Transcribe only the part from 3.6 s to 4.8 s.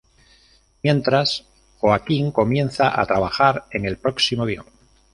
en el próximo guion.